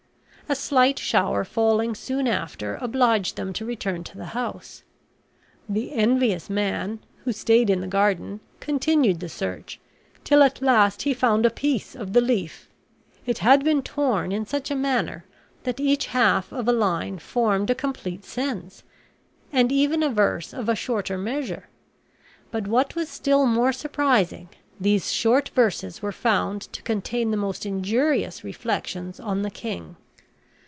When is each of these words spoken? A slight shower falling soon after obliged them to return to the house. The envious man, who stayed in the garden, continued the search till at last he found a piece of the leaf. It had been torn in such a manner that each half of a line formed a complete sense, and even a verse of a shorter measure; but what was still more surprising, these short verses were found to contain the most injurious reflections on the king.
A 0.49 0.55
slight 0.55 0.99
shower 0.99 1.45
falling 1.45 1.95
soon 1.95 2.27
after 2.27 2.77
obliged 2.81 3.37
them 3.37 3.53
to 3.53 3.63
return 3.63 4.03
to 4.03 4.17
the 4.17 4.25
house. 4.35 4.83
The 5.69 5.93
envious 5.93 6.49
man, 6.49 6.99
who 7.23 7.31
stayed 7.31 7.69
in 7.69 7.79
the 7.79 7.87
garden, 7.87 8.41
continued 8.59 9.21
the 9.21 9.29
search 9.29 9.79
till 10.25 10.43
at 10.43 10.61
last 10.61 11.03
he 11.03 11.13
found 11.13 11.45
a 11.45 11.49
piece 11.49 11.95
of 11.95 12.11
the 12.11 12.19
leaf. 12.19 12.67
It 13.25 13.37
had 13.37 13.63
been 13.63 13.81
torn 13.81 14.33
in 14.33 14.45
such 14.45 14.69
a 14.69 14.75
manner 14.75 15.23
that 15.63 15.79
each 15.79 16.07
half 16.07 16.51
of 16.51 16.67
a 16.67 16.73
line 16.73 17.17
formed 17.17 17.69
a 17.69 17.75
complete 17.75 18.25
sense, 18.25 18.83
and 19.53 19.71
even 19.71 20.03
a 20.03 20.09
verse 20.09 20.51
of 20.53 20.67
a 20.67 20.75
shorter 20.75 21.17
measure; 21.17 21.69
but 22.51 22.67
what 22.67 22.93
was 22.93 23.07
still 23.07 23.45
more 23.45 23.71
surprising, 23.71 24.49
these 24.77 25.13
short 25.13 25.47
verses 25.55 26.01
were 26.01 26.11
found 26.11 26.63
to 26.73 26.81
contain 26.81 27.31
the 27.31 27.37
most 27.37 27.65
injurious 27.65 28.43
reflections 28.43 29.17
on 29.17 29.43
the 29.43 29.49
king. 29.49 29.95